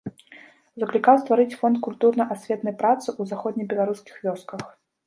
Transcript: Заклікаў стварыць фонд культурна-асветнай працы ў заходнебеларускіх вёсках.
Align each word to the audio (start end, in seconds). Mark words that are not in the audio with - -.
Заклікаў 0.83 1.19
стварыць 1.25 1.57
фонд 1.61 1.77
культурна-асветнай 1.89 2.75
працы 2.81 3.05
ў 3.21 3.35
заходнебеларускіх 3.35 4.15
вёсках. 4.31 4.61